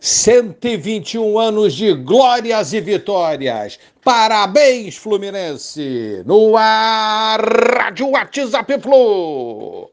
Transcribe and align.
121 0.00 1.38
anos 1.38 1.74
de 1.74 1.92
glórias 1.92 2.72
e 2.72 2.80
vitórias. 2.80 3.78
Parabéns, 4.04 4.96
Fluminense! 4.96 6.22
No 6.24 6.56
ar, 6.56 7.40
Rádio 7.40 8.10
WhatsApp 8.10 8.80
Flu! 8.80 9.90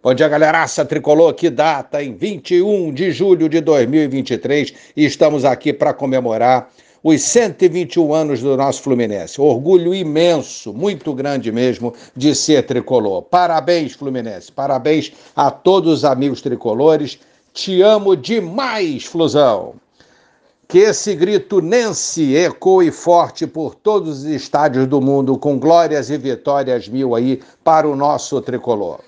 Bom 0.00 0.14
dia, 0.14 0.28
galeraça 0.28 0.84
tricolor. 0.84 1.34
Que 1.34 1.50
data, 1.50 2.02
em 2.02 2.14
21 2.14 2.94
de 2.94 3.10
julho 3.10 3.48
de 3.48 3.60
2023. 3.60 4.72
E 4.96 5.04
estamos 5.04 5.44
aqui 5.44 5.72
para 5.72 5.92
comemorar 5.92 6.70
os 7.02 7.22
121 7.22 8.12
anos 8.12 8.40
do 8.40 8.56
nosso 8.56 8.82
Fluminense. 8.82 9.40
Orgulho 9.40 9.94
imenso, 9.94 10.72
muito 10.72 11.12
grande 11.12 11.52
mesmo, 11.52 11.94
de 12.16 12.34
ser 12.34 12.64
tricolor. 12.66 13.22
Parabéns, 13.22 13.92
Fluminense. 13.92 14.50
Parabéns 14.50 15.12
a 15.34 15.50
todos 15.50 15.98
os 15.98 16.04
amigos 16.04 16.42
tricolores. 16.42 17.18
Te 17.52 17.82
amo 17.82 18.16
demais, 18.16 19.04
Flusão. 19.04 19.74
Que 20.66 20.80
esse 20.80 21.14
grito 21.14 21.62
Nense 21.62 22.36
ecoe 22.36 22.90
forte 22.90 23.46
por 23.46 23.74
todos 23.74 24.18
os 24.18 24.24
estádios 24.24 24.86
do 24.86 25.00
mundo, 25.00 25.38
com 25.38 25.58
glórias 25.58 26.10
e 26.10 26.18
vitórias 26.18 26.88
mil 26.88 27.14
aí 27.14 27.40
para 27.64 27.88
o 27.88 27.96
nosso 27.96 28.40
tricolor. 28.42 29.00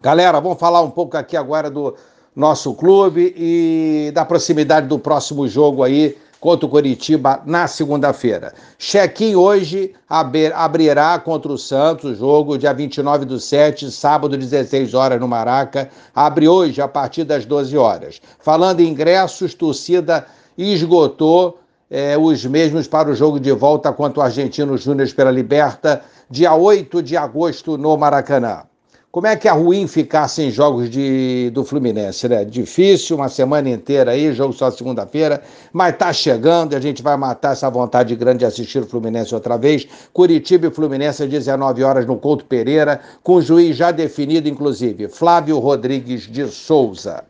Galera, 0.00 0.40
vamos 0.40 0.58
falar 0.58 0.80
um 0.80 0.90
pouco 0.90 1.16
aqui 1.16 1.36
agora 1.36 1.68
do 1.68 1.94
nosso 2.34 2.72
clube 2.72 3.34
e 3.36 4.10
da 4.14 4.24
proximidade 4.24 4.86
do 4.86 4.98
próximo 4.98 5.46
jogo 5.48 5.82
aí 5.82 6.16
contra 6.40 6.66
o 6.66 6.68
Curitiba 6.68 7.42
na 7.44 7.66
segunda-feira. 7.66 8.52
Check-in 8.78 9.34
hoje 9.34 9.94
abrirá 10.08 11.18
contra 11.18 11.52
o 11.52 11.58
Santos, 11.58 12.18
jogo 12.18 12.56
dia 12.56 12.72
29 12.72 13.24
do 13.24 13.40
7, 13.40 13.90
sábado, 13.90 14.36
16 14.36 14.94
horas 14.94 15.20
no 15.20 15.26
Maraca. 15.26 15.90
Abre 16.14 16.48
hoje 16.48 16.80
a 16.80 16.88
partir 16.88 17.24
das 17.24 17.44
12 17.44 17.76
horas. 17.76 18.20
Falando 18.38 18.80
em 18.80 18.88
ingressos, 18.88 19.54
torcida 19.54 20.26
esgotou 20.56 21.58
é, 21.90 22.16
os 22.18 22.44
mesmos 22.44 22.86
para 22.86 23.10
o 23.10 23.14
jogo 23.14 23.40
de 23.40 23.52
volta 23.52 23.92
contra 23.92 24.20
o 24.20 24.22
Argentino 24.22 24.76
Júnior 24.76 25.10
pela 25.14 25.30
Liberta, 25.30 26.02
dia 26.30 26.54
8 26.54 27.02
de 27.02 27.16
agosto 27.16 27.78
no 27.78 27.96
Maracanã. 27.96 28.62
Como 29.10 29.26
é 29.26 29.34
que 29.36 29.48
é 29.48 29.50
ruim 29.50 29.86
ficar 29.86 30.28
sem 30.28 30.50
jogos 30.50 30.90
de, 30.90 31.48
do 31.54 31.64
Fluminense, 31.64 32.28
né? 32.28 32.44
Difícil, 32.44 33.16
uma 33.16 33.30
semana 33.30 33.70
inteira 33.70 34.10
aí, 34.10 34.34
jogo 34.34 34.52
só 34.52 34.70
segunda-feira, 34.70 35.42
mas 35.72 35.96
tá 35.96 36.12
chegando 36.12 36.74
e 36.74 36.76
a 36.76 36.80
gente 36.80 37.02
vai 37.02 37.16
matar 37.16 37.52
essa 37.52 37.70
vontade 37.70 38.14
grande 38.14 38.40
de 38.40 38.44
assistir 38.44 38.80
o 38.80 38.86
Fluminense 38.86 39.34
outra 39.34 39.56
vez. 39.56 39.88
Curitiba 40.12 40.66
e 40.66 40.70
Fluminense 40.70 41.22
às 41.22 41.30
19 41.30 41.82
horas 41.82 42.04
no 42.04 42.18
Couto 42.18 42.44
Pereira, 42.44 43.00
com 43.22 43.36
o 43.36 43.42
juiz 43.42 43.74
já 43.74 43.90
definido, 43.90 44.46
inclusive, 44.46 45.08
Flávio 45.08 45.58
Rodrigues 45.58 46.30
de 46.30 46.46
Souza. 46.48 47.24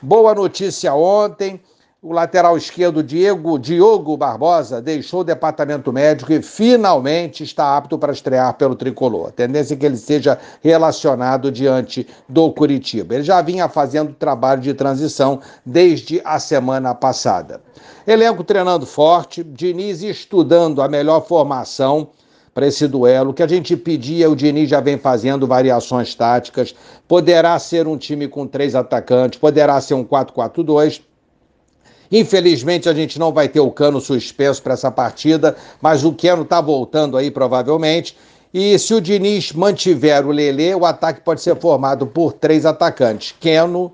Boa 0.00 0.34
notícia 0.34 0.94
ontem, 0.94 1.60
o 2.04 2.12
lateral 2.12 2.56
esquerdo 2.56 3.00
Diego 3.00 3.56
Diogo 3.56 4.16
Barbosa 4.16 4.82
deixou 4.82 5.20
o 5.20 5.24
departamento 5.24 5.92
médico 5.92 6.32
e 6.32 6.42
finalmente 6.42 7.44
está 7.44 7.76
apto 7.76 7.96
para 7.96 8.12
estrear 8.12 8.54
pelo 8.54 8.74
tricolor. 8.74 9.28
A 9.28 9.30
tendência 9.30 9.74
é 9.74 9.76
que 9.76 9.86
ele 9.86 9.96
seja 9.96 10.36
relacionado 10.60 11.52
diante 11.52 12.04
do 12.28 12.50
Curitiba. 12.50 13.14
Ele 13.14 13.22
já 13.22 13.40
vinha 13.40 13.68
fazendo 13.68 14.12
trabalho 14.14 14.60
de 14.60 14.74
transição 14.74 15.38
desde 15.64 16.20
a 16.24 16.40
semana 16.40 16.92
passada. 16.92 17.60
Elenco 18.04 18.42
treinando 18.42 18.84
forte, 18.84 19.44
Diniz 19.44 20.02
estudando 20.02 20.82
a 20.82 20.88
melhor 20.88 21.24
formação 21.24 22.08
para 22.52 22.66
esse 22.66 22.88
duelo. 22.88 23.30
O 23.30 23.34
que 23.34 23.44
a 23.44 23.48
gente 23.48 23.76
pedia, 23.76 24.28
o 24.28 24.34
Diniz 24.34 24.68
já 24.68 24.80
vem 24.80 24.98
fazendo 24.98 25.46
variações 25.46 26.16
táticas. 26.16 26.74
Poderá 27.06 27.56
ser 27.60 27.86
um 27.86 27.96
time 27.96 28.26
com 28.26 28.44
três 28.44 28.74
atacantes, 28.74 29.38
poderá 29.38 29.80
ser 29.80 29.94
um 29.94 30.04
4-4-2 30.04 31.00
Infelizmente, 32.12 32.90
a 32.90 32.92
gente 32.92 33.18
não 33.18 33.32
vai 33.32 33.48
ter 33.48 33.60
o 33.60 33.70
cano 33.70 33.98
suspenso 33.98 34.62
para 34.62 34.74
essa 34.74 34.90
partida, 34.90 35.56
mas 35.80 36.04
o 36.04 36.12
Keno 36.12 36.42
está 36.42 36.60
voltando 36.60 37.16
aí 37.16 37.30
provavelmente. 37.30 38.14
E 38.52 38.78
se 38.78 38.92
o 38.92 39.00
Diniz 39.00 39.52
mantiver 39.52 40.26
o 40.26 40.30
Lelê, 40.30 40.74
o 40.74 40.84
ataque 40.84 41.22
pode 41.22 41.40
ser 41.40 41.56
formado 41.56 42.06
por 42.06 42.34
três 42.34 42.66
atacantes: 42.66 43.34
Keno, 43.40 43.90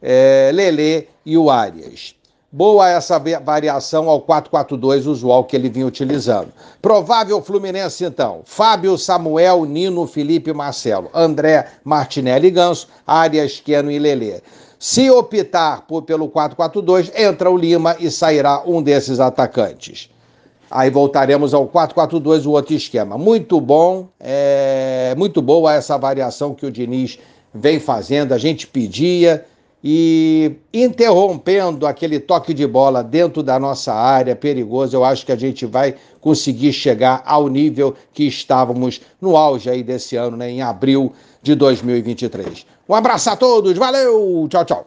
é, 0.00 0.52
Lelê 0.54 1.08
e 1.24 1.36
o 1.36 1.50
Arias. 1.50 2.14
Boa 2.52 2.88
essa 2.88 3.18
variação 3.18 4.08
ao 4.08 4.22
4-4-2 4.22 5.04
usual 5.06 5.44
que 5.44 5.56
ele 5.56 5.68
vinha 5.68 5.86
utilizando. 5.86 6.52
Provável 6.80 7.42
Fluminense, 7.42 8.04
então. 8.04 8.42
Fábio, 8.44 8.96
Samuel, 8.96 9.64
Nino, 9.64 10.06
Felipe 10.06 10.52
Marcelo. 10.52 11.10
André, 11.12 11.66
Martinelli 11.84 12.50
Ganso, 12.50 12.86
Arias, 13.04 13.60
Keno 13.60 13.90
e 13.90 13.98
Lelê. 13.98 14.40
Se 14.78 15.10
optar 15.10 15.86
por, 15.86 16.02
pelo 16.02 16.28
4-4-2, 16.28 17.10
entra 17.16 17.50
o 17.50 17.56
Lima 17.56 17.96
e 17.98 18.10
sairá 18.10 18.62
um 18.66 18.82
desses 18.82 19.20
atacantes. 19.20 20.10
Aí 20.70 20.90
voltaremos 20.90 21.54
ao 21.54 21.66
4-4-2, 21.68 22.44
o 22.44 22.50
outro 22.50 22.74
esquema. 22.74 23.16
Muito 23.16 23.60
bom, 23.60 24.08
é 24.20 25.14
muito 25.16 25.40
boa 25.40 25.72
essa 25.72 25.96
variação 25.96 26.54
que 26.54 26.66
o 26.66 26.70
Diniz 26.70 27.18
vem 27.54 27.80
fazendo, 27.80 28.34
a 28.34 28.38
gente 28.38 28.66
pedia 28.66 29.46
e 29.82 30.56
interrompendo 30.72 31.86
aquele 31.86 32.18
toque 32.18 32.52
de 32.54 32.66
bola 32.66 33.04
dentro 33.04 33.42
da 33.42 33.58
nossa 33.58 33.92
área 33.92 34.34
perigoso, 34.34 34.96
eu 34.96 35.04
acho 35.04 35.24
que 35.24 35.32
a 35.32 35.36
gente 35.36 35.66
vai 35.66 35.94
conseguir 36.20 36.72
chegar 36.72 37.22
ao 37.24 37.48
nível 37.48 37.94
que 38.12 38.24
estávamos 38.24 39.00
no 39.20 39.36
auge 39.36 39.70
aí 39.70 39.82
desse 39.82 40.16
ano, 40.16 40.36
né, 40.36 40.50
em 40.50 40.62
abril 40.62 41.12
de 41.42 41.54
2023. 41.54 42.66
Um 42.88 42.94
abraço 42.94 43.30
a 43.30 43.36
todos, 43.36 43.76
valeu, 43.76 44.46
tchau, 44.50 44.64
tchau. 44.64 44.86